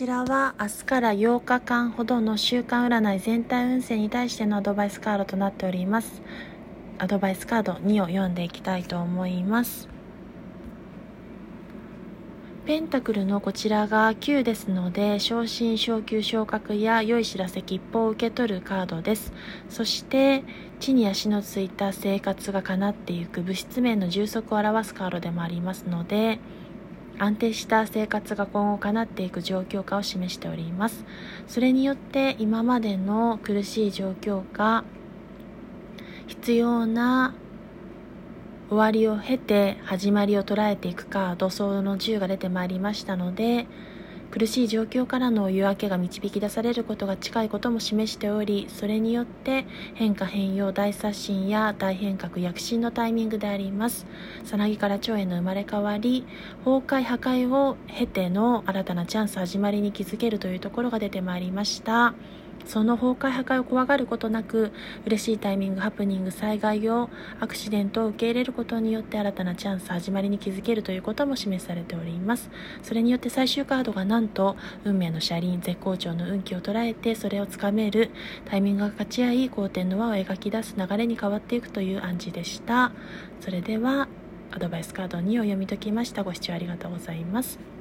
[0.00, 6.22] ちらは明日から8日間ほどの週間占い全体運勢に対してのアドバイスカードとなっております。
[6.96, 9.90] アドバイスカード2を読んでいきたいと思います。
[12.64, 19.34] ペンタクルのこちらが9ですので昇進昇級昇格や良い知らせ吉報を受け取るカードです。
[19.68, 20.44] そして
[20.78, 26.38] 地に足のついた生活が叶っていく物質面の充足を表すカードでもありますので
[27.22, 31.04] 安定した生活が今後叶っていく状況かを示しております。
[31.46, 34.84] それによって今までの苦しい状況が
[36.26, 37.34] 必要な
[38.70, 43.66] 終わりを経て始まりを捉えていくか土葬の10が出てまいりましたので
[44.30, 54.06] 苦しい状況からの夜明けが導き出されることが近いことも示しておりそれによって変化変容大刷新や大変革躍進のタイミングであります。
[54.44, 56.24] さなぎから蝶への生まれ変わり
[56.64, 62.14] 崩壊破壊を経ての新たなチャンス始まりに気づけるというところが出てまいりました。
[62.66, 64.72] その崩壊破壊を怖がることなく
[65.06, 72.50] 嬉しいタイミングハプニング災害をアクシデントを受け入れることによって新たなチャンス始まりに気づけるということも示されております。
[72.82, 78.10] それによって最終カードがなんと運命の車輪絶好調の運気を捉えてそれをつかめる
[78.44, 82.92] タイミングが勝ち合い好転の輪を描き出す流れに変わっていくという暗示でした。
[83.40, 84.08] それでは
[84.52, 86.24] アドバイスカード2を読み解きました。
[86.24, 87.79] ご視聴ありがとうございます。